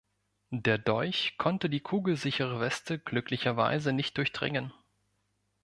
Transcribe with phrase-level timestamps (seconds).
[0.55, 4.73] Der Dolch konnte die kugelsichere Weste glücklicherweise nicht durchdringen.